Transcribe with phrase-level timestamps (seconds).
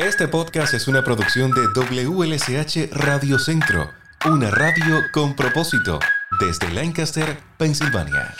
[0.00, 3.90] Este podcast es una producción de WLSH Radio Centro,
[4.24, 5.98] una radio con propósito,
[6.40, 8.34] desde Lancaster, Pensilvania.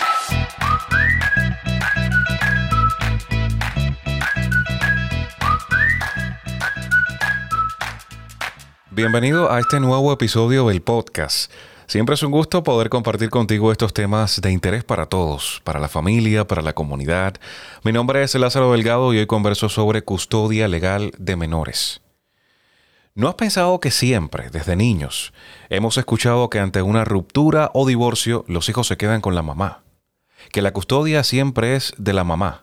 [8.90, 11.52] Bienvenido a este nuevo episodio del podcast.
[11.90, 15.88] Siempre es un gusto poder compartir contigo estos temas de interés para todos, para la
[15.88, 17.34] familia, para la comunidad.
[17.82, 22.00] Mi nombre es Lázaro Delgado y hoy converso sobre custodia legal de menores.
[23.16, 25.32] ¿No has pensado que siempre, desde niños,
[25.68, 29.82] hemos escuchado que ante una ruptura o divorcio los hijos se quedan con la mamá?
[30.52, 32.62] Que la custodia siempre es de la mamá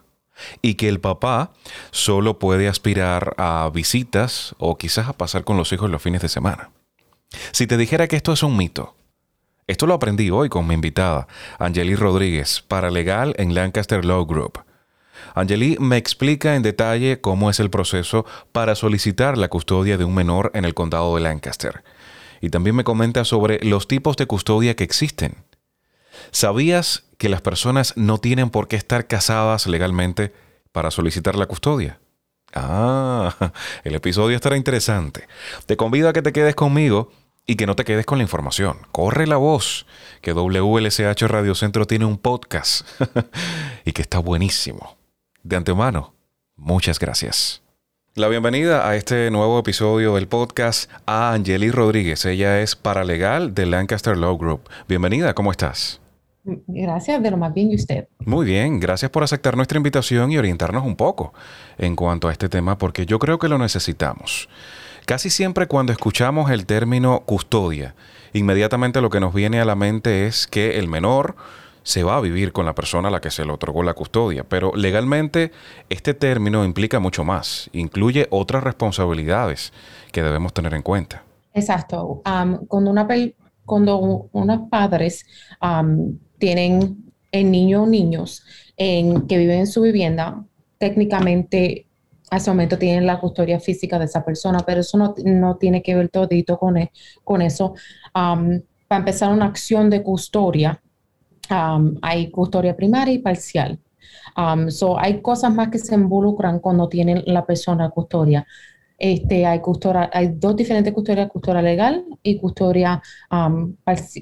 [0.62, 1.50] y que el papá
[1.90, 6.30] solo puede aspirar a visitas o quizás a pasar con los hijos los fines de
[6.30, 6.70] semana.
[7.52, 8.94] Si te dijera que esto es un mito,
[9.68, 14.64] esto lo aprendí hoy con mi invitada, Angeli Rodríguez, paralegal en Lancaster Law Group.
[15.34, 20.14] Angeli me explica en detalle cómo es el proceso para solicitar la custodia de un
[20.14, 21.84] menor en el condado de Lancaster.
[22.40, 25.44] Y también me comenta sobre los tipos de custodia que existen.
[26.30, 30.32] ¿Sabías que las personas no tienen por qué estar casadas legalmente
[30.72, 32.00] para solicitar la custodia?
[32.54, 33.52] Ah,
[33.84, 35.28] el episodio estará interesante.
[35.66, 37.10] Te convido a que te quedes conmigo
[37.48, 38.76] y que no te quedes con la información.
[38.92, 39.86] Corre la voz
[40.20, 42.86] que WLSH Radio Centro tiene un podcast
[43.86, 44.98] y que está buenísimo.
[45.42, 46.12] De antemano,
[46.56, 47.62] muchas gracias.
[48.14, 52.26] La bienvenida a este nuevo episodio del podcast a Angeli Rodríguez.
[52.26, 54.68] Ella es paralegal de Lancaster Law Group.
[54.86, 56.02] Bienvenida, ¿cómo estás?
[56.44, 58.08] Gracias, de lo más bien y usted.
[58.18, 61.32] Muy bien, gracias por aceptar nuestra invitación y orientarnos un poco
[61.78, 64.50] en cuanto a este tema porque yo creo que lo necesitamos.
[65.08, 67.94] Casi siempre cuando escuchamos el término custodia,
[68.34, 71.34] inmediatamente lo que nos viene a la mente es que el menor
[71.82, 74.44] se va a vivir con la persona a la que se le otorgó la custodia,
[74.44, 75.50] pero legalmente
[75.88, 79.72] este término implica mucho más, incluye otras responsabilidades
[80.12, 81.22] que debemos tener en cuenta.
[81.54, 82.20] Exacto.
[82.68, 83.08] cuando, una,
[83.64, 85.24] cuando unos padres
[86.36, 88.44] tienen el niño o niños
[88.76, 90.44] en, que viven en su vivienda,
[90.76, 91.87] técnicamente
[92.30, 95.94] a ese momento tienen la custodia física de esa persona, pero eso no, tiene que
[95.94, 96.92] ver todito con, e,
[97.24, 97.74] con eso.
[98.12, 100.80] para empezar una acción de custodia,
[102.02, 103.78] hay custodia primaria y parcial.
[104.68, 108.46] so hay cosas más que se involucran cuando tienen la persona custodia.
[108.98, 113.00] Este, hay, custodia, hay dos diferentes custodias, custodia legal y custodia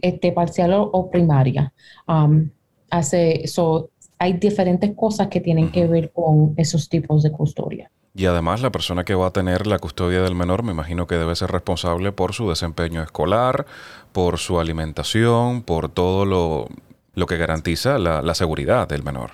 [0.02, 1.72] este, parcial o, primaria.
[2.90, 3.46] hace,
[4.18, 7.90] hay diferentes cosas que tienen que ver con esos tipos de custodia.
[8.14, 11.16] Y además la persona que va a tener la custodia del menor me imagino que
[11.16, 13.66] debe ser responsable por su desempeño escolar,
[14.12, 16.66] por su alimentación, por todo lo,
[17.14, 19.32] lo que garantiza la, seguridad del menor.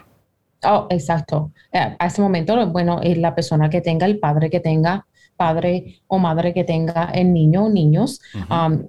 [0.65, 1.53] Oh, exacto.
[1.73, 5.07] Eh, a ese momento, bueno, es la persona que tenga, el padre que tenga,
[5.37, 8.87] padre o madre que tenga el niño o niños, um,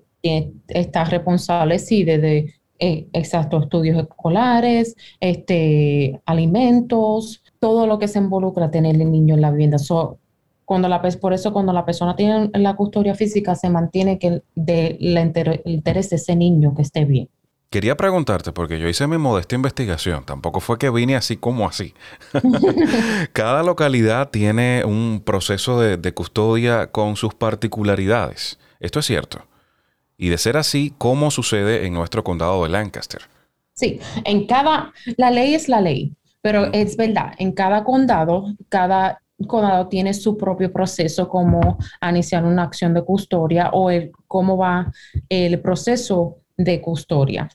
[0.68, 8.72] está responsable, sí, desde, eh, exacto, estudios escolares, este, alimentos, todo lo que se involucra
[8.72, 9.78] tener el niño en la vivienda.
[10.66, 14.98] cuando la, por eso cuando la persona tiene la custodia física se mantiene que de
[15.00, 17.30] el interés de ese niño que esté bien.
[17.70, 21.96] Quería preguntarte, porque yo hice mi modesta investigación, tampoco fue que vine así como así.
[23.34, 28.60] Cada localidad tiene un proceso de, de, custodia con sus particularidades.
[28.80, 29.48] ¿Esto es cierto?
[30.18, 33.22] Y de ser así, ¿cómo sucede en nuestro condado de Lancaster?
[33.74, 36.16] Sí, en cada, la ley es la ley.
[36.42, 42.64] Pero es verdad, en cada condado, cada condado tiene su propio proceso como iniciar una
[42.64, 44.92] acción de custodia o el, cómo va
[45.30, 47.50] el proceso de custodia.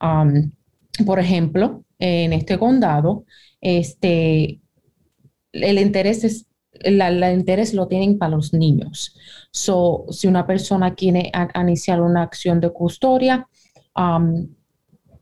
[0.00, 0.50] Um,
[1.04, 3.24] por ejemplo, en este condado,
[3.60, 4.60] este,
[5.52, 6.46] el interés es
[6.80, 9.16] el interés lo tienen para los niños.
[9.50, 13.48] So, si una persona quiere iniciar una acción de custodia,
[13.96, 14.48] um,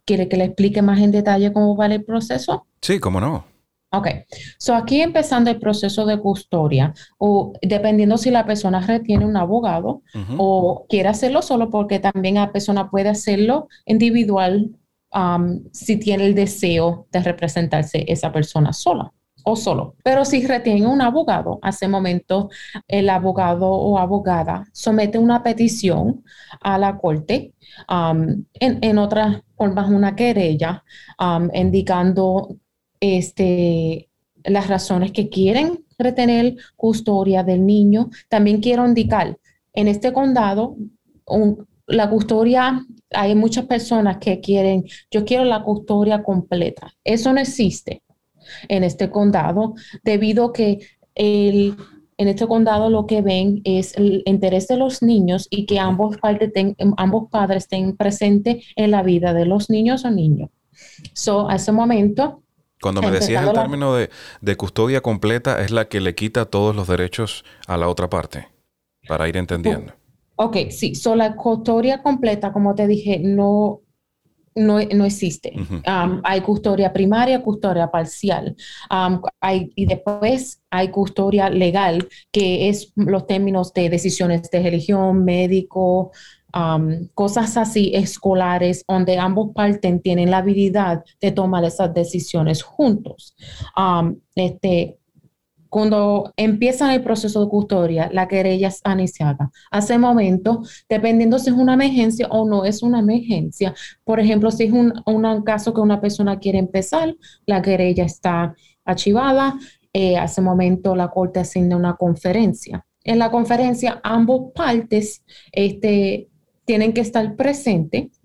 [0.08, 2.66] ¿Quiere que le explique más en detalle cómo va el proceso?
[2.80, 3.44] Sí, cómo no.
[3.92, 4.08] Ok,
[4.56, 10.00] so aquí empezando el proceso de custodia, o dependiendo si la persona retiene un abogado
[10.38, 14.70] o quiere hacerlo solo, porque también la persona puede hacerlo individual
[15.12, 19.12] um, si tiene el deseo de representarse esa persona sola
[19.50, 19.94] o solo.
[20.04, 22.50] Pero si retiene un abogado, hace momento
[22.86, 26.22] el abogado o abogada somete una petición
[26.60, 27.54] a la corte,
[27.88, 30.84] um, en, en otras formas una querella,
[31.18, 32.56] um, indicando
[33.00, 34.10] este,
[34.44, 38.10] las razones que quieren retener custodia del niño.
[38.28, 39.38] También quiero indicar,
[39.72, 40.76] en este condado,
[41.86, 46.92] la custodia, hay muchas personas que quieren, yo quiero la custodia completa.
[47.02, 48.02] Eso no existe
[48.68, 50.80] en este condado debido a que
[51.14, 51.76] el,
[52.16, 56.16] en este condado lo que ven es el interés de los niños y que ambos,
[56.96, 60.50] ambos padres estén presentes en la vida de los niños o niños.
[61.12, 62.42] So, a ese momento...
[62.80, 64.08] Cuando me decías el término de,
[64.40, 68.46] de custodia completa, es la que le quita todos los derechos a la otra parte,
[69.08, 69.92] para ir entendiendo.
[70.36, 73.80] Ok, sí, so la custodia completa, como te dije, no,
[74.58, 75.52] no, no existe.
[75.56, 78.56] Um, hay custodia primaria, custodia parcial.
[78.90, 85.25] Um, hay, y después hay custodia legal, que es los términos de decisiones de religión,
[85.25, 86.12] médico,
[86.55, 93.34] um, cosas así escolares, donde ambos partes tienen la habilidad de tomar esas decisiones juntos.
[94.34, 94.99] este,
[95.69, 99.50] cuando empiezan el proceso de custodia, la querella es iniciada.
[99.70, 103.75] Hace momento, dependiendo si es una emergencia o no es una emergencia,
[104.05, 104.93] por ejemplo, si es un,
[105.44, 107.15] caso que una persona quiere empezar,
[107.47, 108.55] la querella está
[108.85, 109.59] archivada,
[109.93, 112.85] eh, hace momento la corte asigna una conferencia.
[113.05, 116.29] En la conferencia, ambos partes este,
[116.65, 118.18] tienen que estar presentes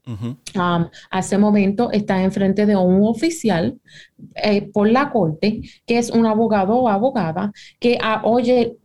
[0.56, 3.80] a ese momento está enfrente de un oficial
[4.36, 8.78] eh, por la corte, que es un abogado o abogada, que oye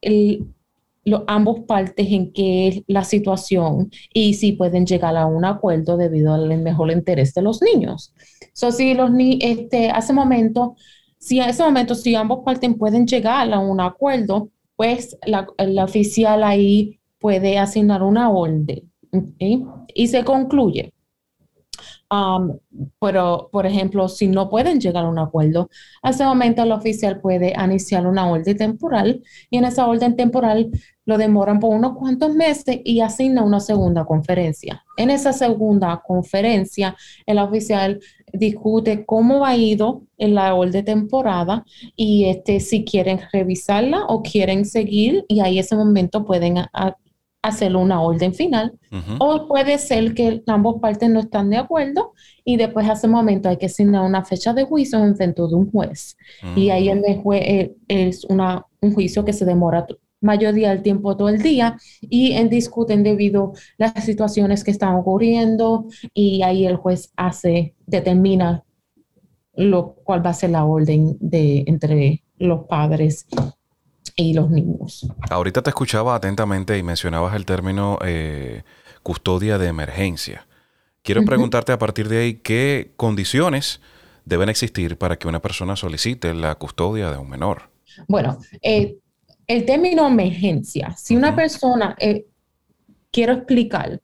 [1.26, 6.35] ambos partes en qué es la situación y si pueden llegar a un acuerdo debido
[6.35, 8.12] al mejor interés de los niños.
[8.53, 10.76] So, si los ni este, a momento,
[11.19, 15.47] si a ese momento, si ambos partes pueden llegar a un acuerdo, pues la,
[15.82, 18.91] oficial ahí puede asignar una orden.
[19.94, 20.93] Y se concluye
[22.99, 25.69] pero, por ejemplo, si no pueden llegar a un acuerdo,
[26.03, 30.71] a ese momento el oficial puede iniciar una orden temporal y en esa orden temporal
[31.05, 34.85] lo demoran por unos cuantos meses y asigna una segunda conferencia.
[34.97, 38.01] En esa segunda conferencia, el oficial
[38.33, 41.65] discute cómo ha ido en la orden temporada
[41.97, 46.59] y este, si quieren revisarla o quieren seguir y ahí ese momento pueden
[47.49, 48.73] hacer una orden final.
[49.19, 52.12] O puede ser que ambos partes no están de acuerdo
[52.45, 55.55] y después a ese momento hay que asignar una fecha de juicio en frente de
[55.55, 56.17] un juez.
[56.56, 59.87] Y ahí el juez eh, es una, un juicio que se demora
[60.21, 64.95] mayoría del tiempo todo el día y en discuten debido a las situaciones que están
[64.95, 68.65] ocurriendo y ahí el juez hace, determina
[69.55, 73.27] lo cual va a ser la orden de entre los padres
[74.19, 75.06] y los niños.
[75.31, 78.65] Ahorita te escuchaba atentamente y mencionabas el término eh,
[79.05, 80.47] custodia de emergencia.
[81.03, 83.81] Quiero preguntarte a partir de ahí qué condiciones
[84.25, 87.70] deben existir para que una persona solicite la custodia de un menor.
[88.09, 88.99] Bueno, eh,
[89.47, 92.26] el término emergencia, si una persona, eh,
[93.12, 94.03] quiero explicar,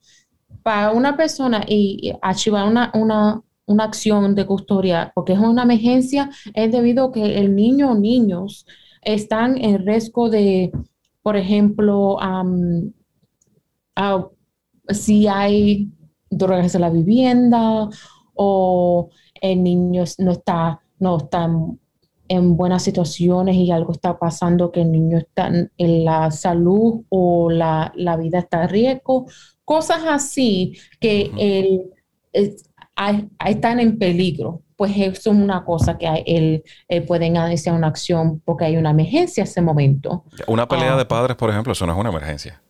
[0.62, 6.30] para una persona y, archivar una, una, una acción de custodia, porque es una emergencia,
[6.54, 8.64] es debido a que el niño o niños
[9.04, 10.72] están en riesgo de,
[11.22, 12.18] por ejemplo,
[14.88, 15.90] si hay
[16.30, 17.88] drogas en la vivienda
[18.34, 19.10] o
[19.40, 21.48] el niño no está, no está
[22.28, 27.50] en buenas situaciones y algo está pasando que el niño está en la salud o
[27.50, 29.26] la, vida está en riesgo,
[29.64, 31.30] cosas así que
[32.32, 32.62] el,
[33.44, 36.64] están en peligro pues eso es una cosa que él,
[37.06, 40.24] pueden iniciar una acción porque hay una emergencia en ese momento.
[40.46, 40.96] Una pelea ah.
[40.96, 42.60] de padres, por ejemplo, eso no es una emergencia.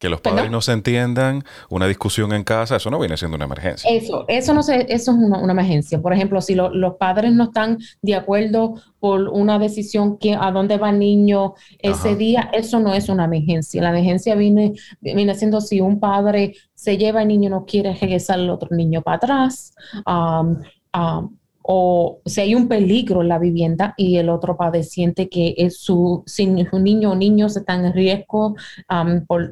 [0.00, 3.44] Que los padres no se entiendan, una discusión en casa, eso no viene siendo una
[3.44, 3.90] emergencia.
[3.90, 6.00] Eso, eso no sé, eso es una, emergencia.
[6.00, 10.78] Por ejemplo, si los padres no están de acuerdo por una decisión que a dónde
[10.78, 13.82] va el niño ese día, eso no es una emergencia.
[13.82, 14.72] La emergencia viene,
[15.02, 18.74] viene siendo si un padre se lleva al niño y no quiere regresar al otro
[18.74, 19.74] niño para atrás.
[20.06, 20.62] Um,
[20.98, 25.78] um, o si hay un peligro en la vivienda y el otro padeciente que es
[25.78, 28.56] su, si un niño o niños están en riesgo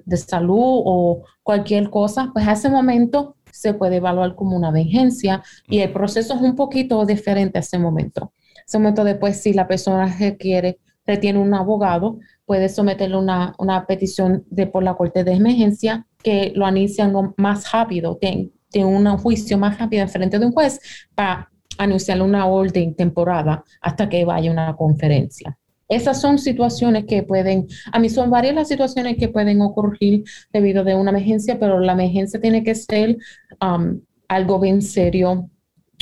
[0.04, 5.42] de salud o cualquier cosa, pues a ese momento se puede evaluar como una emergencia
[5.68, 8.32] y el proceso es un poquito diferente a ese momento.
[8.66, 14.44] Ese momento después, si la persona requiere, retiene un abogado, puede someterle una, una petición
[14.50, 18.50] de, por la corte de emergencia que lo inician más rápido, tiene,
[18.84, 20.78] un juicio más rápido en frente de un juez
[21.14, 25.56] para anunciar una orden temporada hasta que vaya una conferencia.
[25.88, 30.85] Esas son situaciones que pueden, a mí son varias las situaciones que pueden ocurrir debido
[30.85, 33.16] de una emergencia, pero la emergencia tiene que ser
[33.62, 35.49] um, algo bien serio.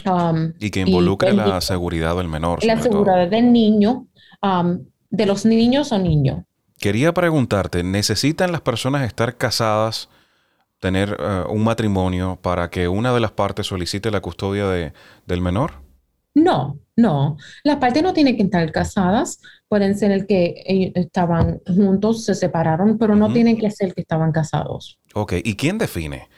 [0.04, 2.64] Um, y que involucre la seguridad del menor.
[2.64, 4.08] La seguridad del niño,
[4.42, 6.42] um, de los niños o niños.
[6.78, 10.08] Quería preguntarte, ¿necesitan las personas estar casadas
[10.80, 14.92] tener eh, un matrimonio para que una de las partes solicite la custodia de,
[15.26, 15.86] del menor?
[16.34, 17.38] No, no.
[17.64, 19.40] Las partes no tienen que estar casadas.
[19.68, 24.32] Pueden ser el que estaban juntos, se separaron, pero no tienen que ser que estaban
[24.32, 24.98] casados.
[25.14, 26.28] Ok, ¿y quién define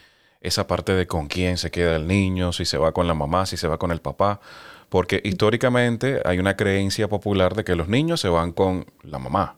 [0.41, 3.45] esa parte de con quién se queda el niño, si se va con la mamá,
[3.45, 4.41] si se va con el papá?
[4.89, 9.58] Porque históricamente hay una creencia popular de que los niños se van con la mamá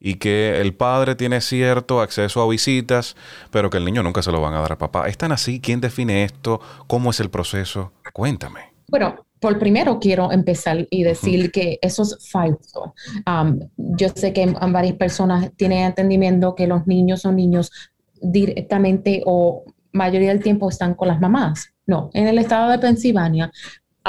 [0.00, 3.16] y que el padre tiene cierto acceso a visitas,
[3.50, 5.08] pero que el niño nunca se lo van a dar a papá.
[5.08, 5.60] ¿Es tan así?
[5.60, 6.60] ¿Quién define esto?
[6.86, 7.92] ¿Cómo es el proceso?
[8.12, 8.72] Cuéntame.
[8.88, 12.94] Bueno, por primero quiero empezar y decir que eso es falso.
[13.76, 17.70] yo sé que varias personas tienen entendimiento que los niños son niños
[18.20, 21.72] directamente o mayoría del tiempo están con las mamás.
[21.86, 23.50] No, en el estado de Pensilvania,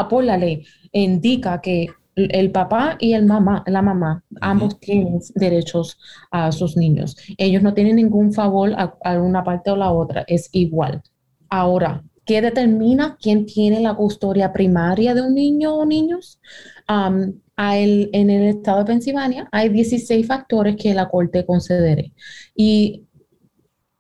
[0.10, 1.88] por la ley, indica que
[2.32, 5.98] el papá y el mamá, la mamá, ambos tienen derechos
[6.32, 7.16] a sus niños.
[7.38, 11.02] Ellos no tienen ningún favor a, una parte o la otra, es igual.
[11.50, 16.40] Ahora, ¿qué determina quién tiene la custodia primaria de un niño o niños?
[16.88, 22.04] en el estado de Pensilvania hay 16 factores que la corte concederá.
[22.56, 23.06] Y,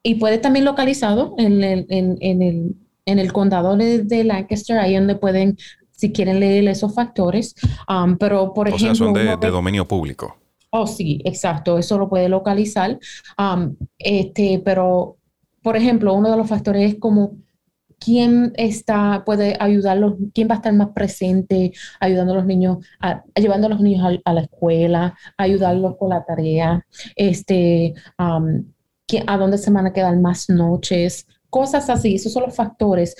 [0.01, 5.15] y puede también localizado en el, en, el, en el condado de, Lancaster, ahí donde
[5.15, 5.57] pueden
[5.99, 7.53] si quieren leer esos factores.
[7.89, 8.95] Um, pero, por ejemplo...
[8.95, 10.37] son de, dominio público.
[10.69, 11.77] Oh, sí, exacto.
[11.77, 12.97] Eso lo puede localizar.
[13.37, 15.17] Um, este, pero,
[15.61, 17.33] por ejemplo, uno de los factores es como
[17.99, 22.77] quién está, puede ayudarlos, quién va a estar más presente, ayudando a los niños,
[23.35, 26.85] llevando a los niños a, la escuela, ayudarlos con la tarea,
[27.17, 28.63] este, um,
[29.27, 32.15] a dónde se van a quedar más noches, cosas así.
[32.15, 33.15] Esos son los factores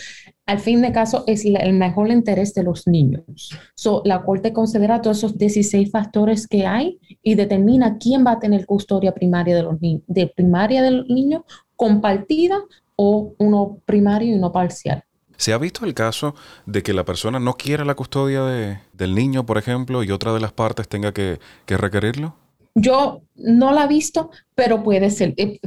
[0.49, 3.51] al fin de caso es el mejor interés de los niños.
[3.75, 8.39] So, la Corte considera todos esos 16 factores que hay y determina quién va a
[8.39, 12.57] tener custodia primaria de los niños, de primaria del niño compartida
[12.95, 15.03] o uno primario y uno parcial.
[15.37, 16.33] ¿Se ha visto el caso
[16.65, 18.43] de que la persona no quiera la custodia
[18.91, 21.37] del niño, por ejemplo, y otra de las partes tenga que,
[21.67, 22.33] que requerirlo?
[22.73, 25.59] Yo no la he visto, pero puede ser, eh,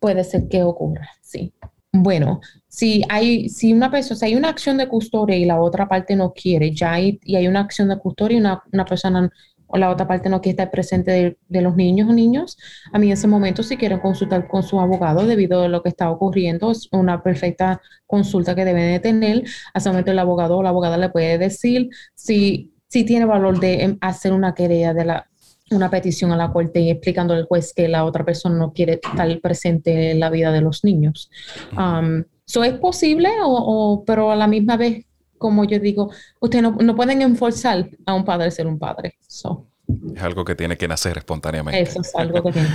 [0.00, 1.52] puede ser que ocurra, sí.
[1.96, 5.88] Bueno, si hay, si una persona, si hay una acción de custodia y la otra
[5.88, 9.30] parte no quiere, ya hay, y hay una acción de custodia y una, una persona
[9.68, 12.58] o la otra parte no quiere estar presente de, los niños o niños,
[12.92, 15.88] a mí en ese momento si quieren consultar con su abogado debido a lo que
[15.88, 19.44] está ocurriendo, es una perfecta consulta que deben de tener.
[19.72, 23.60] A ese momento el abogado o la abogada le puede decir si, si tiene valor
[23.60, 25.30] de em, hacer una querella de la,
[25.70, 29.00] una petición a la corte y explicando al juez que la otra persona no quiere
[29.02, 31.30] estar presente en la vida de los niños.
[31.76, 35.06] Um, ¿Eso es posible, o, pero a la misma vez,
[35.38, 39.18] como yo digo, ustedes no, pueden enforzar a un padre ser un padre.
[39.26, 41.80] Es algo que tiene que nacer espontáneamente.
[41.80, 42.68] Eso es algo que tiene.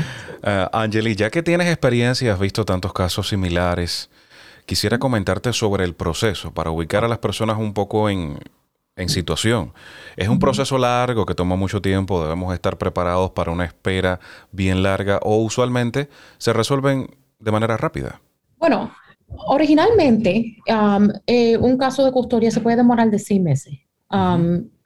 [0.43, 4.09] uh, Angeli, ya que tienes experiencia y has visto tantos casos similares,
[4.65, 8.39] quisiera comentarte sobre el proceso para ubicar a las personas un poco en,
[8.99, 9.73] en situación.
[10.15, 14.19] Es un proceso largo que toma mucho tiempo, debemos estar preparados para una espera
[14.51, 17.07] bien larga o usualmente se resuelven
[17.39, 18.21] de manera rápida.
[18.57, 18.91] Bueno,
[19.47, 20.57] originalmente
[21.25, 23.73] eh, un caso de custodia se puede demorar de seis meses.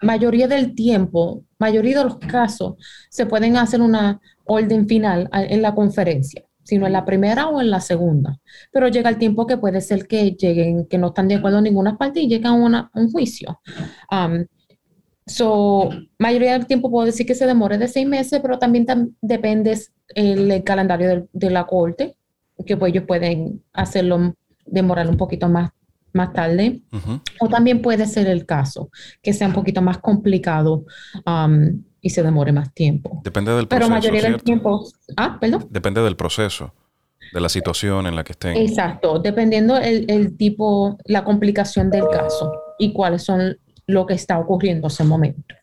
[0.02, 2.76] Mayoría del tiempo, mayoría de los casos
[3.10, 7.70] se pueden hacer una orden final en la conferencia sino en la primera o en
[7.70, 8.40] la segunda.
[8.72, 11.66] Pero llega el tiempo que puede ser que lleguen, que no están de acuerdo en
[11.66, 13.60] ninguna parte y llegan a un juicio.
[14.12, 14.46] Um,
[15.26, 18.86] so, mayoría del tiempo puedo decir que se demore de seis meses, pero también
[19.22, 19.78] depende
[20.16, 22.16] el, calendario de, la corte,
[22.66, 25.72] que pues ellos pueden hacerlo, demorar un poquito más
[26.16, 26.84] más tarde,
[27.40, 28.92] o también puede ser el caso
[29.24, 30.86] que sea un poquito más complicado
[31.26, 33.22] um, y se demore más tiempo.
[33.24, 33.90] Depende del proceso.
[33.90, 34.86] Pero mayoría del tiempo.
[35.16, 35.66] Ah, perdón.
[35.70, 36.74] Depende del proceso,
[37.34, 38.58] de la situación en la que estén.
[38.58, 43.58] Exacto, dependiendo el, el tipo, la complicación del caso y cuáles son
[43.88, 45.56] lo que está ocurriendo en ese momento.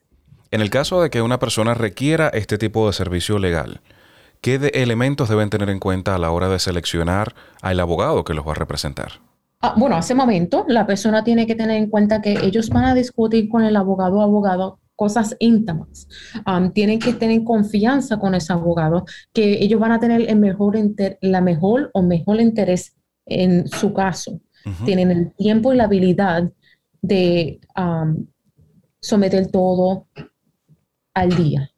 [0.49, 3.79] En el caso de que una persona requiera este tipo de servicio legal,
[4.41, 8.45] ¿qué elementos deben tener en cuenta a la hora de seleccionar al abogado que los
[8.45, 9.21] va a representar?
[9.61, 12.95] Ah, bueno, ese momento la persona tiene que tener en cuenta que ellos van a
[12.95, 16.07] discutir con el abogado o abogado cosas íntimas.
[16.75, 19.03] tienen que tener confianza con ese abogado,
[19.33, 20.77] que ellos van a tener el mejor
[21.21, 24.39] la mejor o mejor interés en su caso.
[24.85, 26.51] Tienen el tiempo y la habilidad
[27.01, 27.59] de
[28.99, 30.05] someter todo
[31.15, 31.71] al día.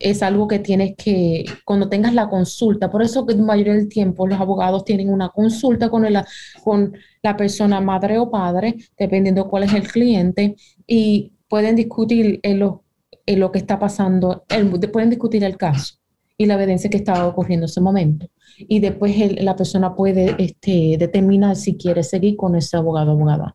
[0.00, 3.88] es algo que tienes que, cuando tengas la consulta, por eso que la mayoría del
[3.88, 6.18] tiempo los abogados tienen una consulta con, el,
[6.64, 12.58] con la persona madre o padre, dependiendo cuál es el cliente, y pueden discutir en
[12.58, 12.84] lo,
[13.26, 14.44] en lo que está pasando,
[14.92, 15.96] pueden discutir el caso
[16.38, 18.26] y la evidencia que estaba ocurriendo en ese momento.
[18.58, 23.54] Y después la persona puede este, determinar si quiere seguir con ese abogado o abogada.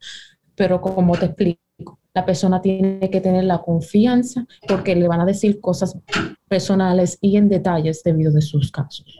[0.55, 1.59] Pero como te expliqué,
[2.13, 5.97] la persona tiene que tener la confianza porque le van a decir cosas
[6.47, 9.19] personales y en detalles debido de sus casos.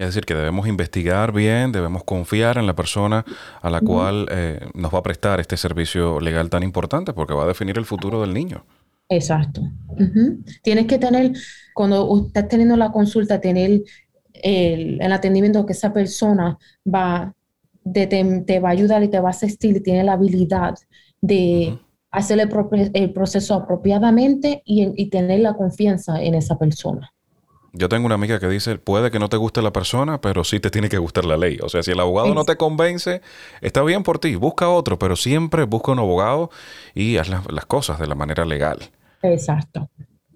[0.00, 3.22] Es decir, que debemos investigar bien, debemos confiar en la persona
[3.60, 7.44] a la cual eh, nos va a prestar este servicio legal tan importante porque va
[7.44, 8.64] a definir el futuro del niño.
[9.10, 9.60] Exacto.
[10.62, 11.32] Tienes que tener,
[11.74, 13.82] cuando estás teniendo la consulta, tener
[14.32, 17.34] el, el atendimiento que esa persona va,
[17.92, 20.76] te, va a ayudar y te va a asistir y tiene la habilidad
[21.20, 21.78] de
[22.10, 27.12] hacer el, proceso apropiadamente y, y tener la confianza en esa persona.
[27.72, 30.58] Yo tengo una amiga que dice, puede que no te guste la persona, pero sí
[30.58, 31.58] te tiene que gustar la ley.
[31.62, 33.20] O sea, si el abogado no te convence,
[33.60, 36.50] está bien por ti, busca otro, pero siempre busca un abogado
[36.94, 38.78] y haz las, cosas de la manera legal.
[39.22, 39.88] Exacto.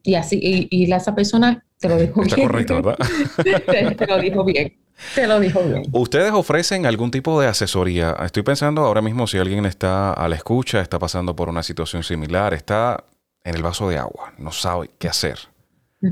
[0.03, 2.99] Y así, y, y esa persona te lo dijo está correcto, ¿verdad?
[3.97, 4.77] te, lo dijo bien.
[5.15, 5.83] Te lo dijo bien.
[5.93, 8.15] ¿Ustedes ofrecen algún tipo de asesoría?
[8.25, 12.05] Estoy pensando ahora mismo si alguien está a la escucha, está pasando por una situación
[12.05, 13.05] similar, está
[13.43, 15.54] en el vaso de agua, no sabe qué hacer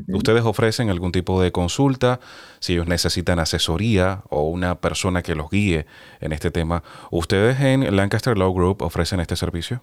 [0.09, 2.21] Ustedes ofrecen algún tipo de consulta,
[2.61, 5.87] si ellos necesitan asesoría o una persona que los guíe
[6.21, 6.83] en este tema.
[7.11, 9.83] ¿Ustedes en Lancaster Law Group ofrecen este servicio?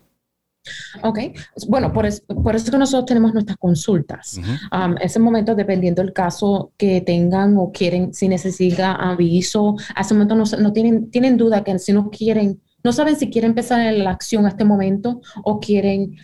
[1.04, 1.20] Ok,
[1.68, 4.38] bueno, por, eso que nosotros tenemos nuestras consultas.
[4.38, 10.13] en ese momento, dependiendo del caso que tengan o quieren, si necesitan aviso, a ese
[10.13, 14.12] momento no, tienen, tienen duda que si no quieren, no saben si quieren empezar la
[14.12, 16.18] acción a este momento o quieren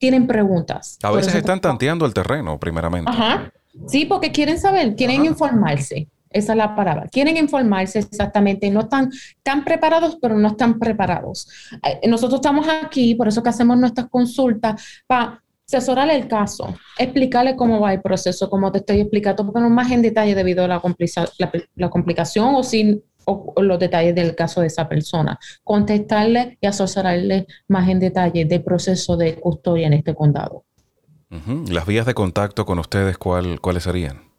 [0.00, 0.98] tienen preguntas.
[1.02, 3.10] A veces están tanteando el terreno, primeramente.
[3.10, 3.52] Ajá.
[3.86, 6.08] Sí, porque quieren saber, quieren informarse.
[6.30, 7.06] Esa es la palabra.
[7.08, 8.70] Quieren informarse exactamente.
[8.70, 9.10] No están
[9.42, 11.48] tan preparados, pero no están preparados.
[11.84, 17.54] Eh, nosotros estamos aquí, por eso que hacemos nuestras consultas, para asesorarle el caso, explicarle
[17.54, 20.68] cómo va el proceso, como te estoy explicando, pero no más en detalle debido a
[20.68, 20.82] la,
[21.76, 22.62] la complicación o
[23.26, 28.62] sin los detalles del caso de esa persona, contestarle y asesorarle más en detalle del
[28.62, 30.64] proceso de custodia en este condado.
[31.68, 34.29] Las vías de contacto con ustedes, ¿cuál, ¿cuáles serían?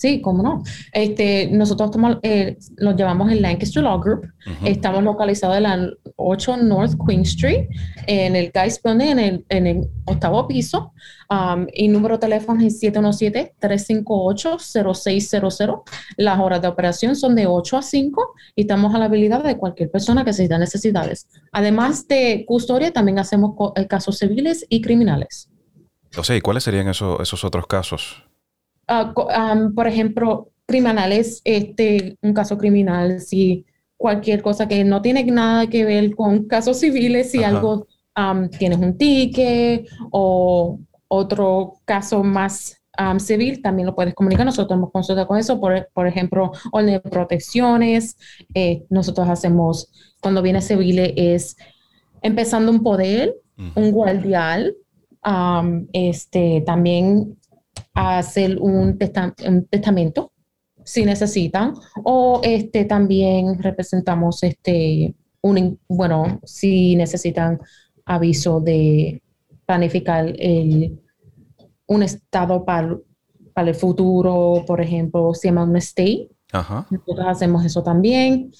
[0.00, 0.62] Sí, cómo no.
[0.94, 4.32] Este, nosotros tomamos, eh, nos llevamos el Lancaster Law Group.
[4.64, 7.68] Estamos localizados en la 8 North Queen Street,
[8.06, 10.94] en el Guys Building, en el, en el octavo piso.
[11.28, 15.82] Um, y número de teléfono es 717-358-0600.
[16.16, 19.58] Las horas de operación son de 8 a 5 y estamos a la habilidad de
[19.58, 21.28] cualquier persona que se necesite necesidades.
[21.52, 25.50] Además de custodia, también hacemos eh, casos civiles y criminales.
[26.16, 28.29] O sea, ¿y cuáles serían esos otros casos?
[28.92, 29.14] Ah,
[29.72, 33.64] por ejemplo, criminales, este, un caso criminal, si
[33.96, 37.86] cualquier cosa que no tiene nada que ver con casos civiles, si algo
[38.58, 42.82] tienes un ticket o otro caso más
[43.18, 44.44] civil, también lo puedes comunicar.
[44.44, 48.16] Nosotros hemos consulta con eso, por, por ejemplo, orden de protecciones.
[48.54, 49.88] Eh, nosotros hacemos,
[50.20, 51.56] cuando viene civil, es
[52.22, 54.74] empezando un poder, un guardial.
[55.92, 57.36] este, también
[57.94, 60.32] hacer un, testamento
[60.84, 61.74] si necesitan
[62.04, 67.60] o este también representamos este un bueno si necesitan
[68.04, 69.22] aviso de
[69.66, 70.98] planificar el,
[71.86, 72.96] un estado para,
[73.52, 78.52] para el futuro por ejemplo se llama un state nosotros hacemos eso también.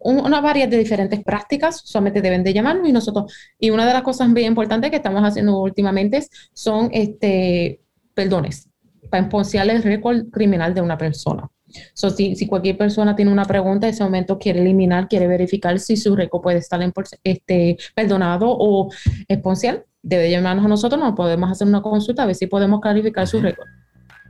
[0.00, 4.02] una variedad de diferentes prácticas, solamente deben de llamarnos y nosotros, y una de las
[4.02, 7.80] cosas bien importantes que estamos haciendo últimamente son este,
[8.22, 8.68] perdones
[9.10, 11.48] para exponciar el récord criminal de una persona.
[11.94, 15.78] So, si, si, cualquier persona tiene una pregunta, en ese momento quiere eliminar, quiere verificar
[15.78, 16.92] si su récord puede estar en,
[17.24, 18.90] este, perdonado o
[19.28, 23.26] exponcial, debe llamarnos a nosotros, nos podemos hacer una consulta a ver si podemos clarificar
[23.26, 23.68] su récord.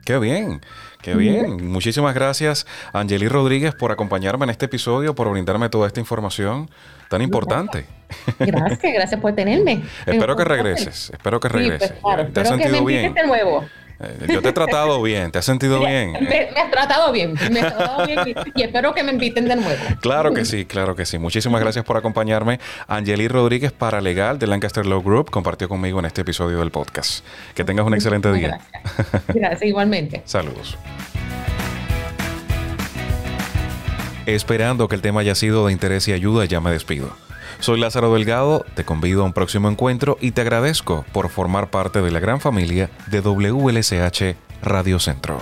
[0.04, 0.60] Qué bien,
[1.00, 1.70] qué bien.
[1.70, 6.68] Muchísimas gracias, Angeli Rodríguez, por acompañarme en este episodio, por brindarme toda esta información
[7.08, 7.86] tan importante.
[8.38, 9.84] Gracias, gracias por tenerme.
[10.06, 11.94] espero que regreses, espero que pues, regreses.
[12.32, 13.14] ¿Te has sentido bien?
[13.14, 13.64] De nuevo.
[14.02, 16.12] Eh, yo te he tratado bien, ¿te has sentido bien?
[16.12, 18.20] Me, has tratado bien, me has tratado bien
[18.54, 19.82] y, espero que me inviten de nuevo.
[20.00, 21.18] Claro que sí, claro que sí.
[21.18, 22.58] Muchísimas gracias por acompañarme.
[22.88, 27.24] Angeli Rodríguez, paralegal de Lancaster Law Group, compartió conmigo en este episodio del podcast.
[27.54, 28.60] Que tengas un excelente día.
[28.72, 30.22] Gracias, gracias igualmente.
[30.24, 30.76] Saludos.
[34.26, 37.12] Esperando que el tema haya sido de interés y ayuda, ya me despido.
[37.62, 42.02] Soy Lázaro Delgado, te convido a un próximo encuentro y te agradezco por formar parte
[42.02, 45.38] de la gran familia de WLSH Radio Centro.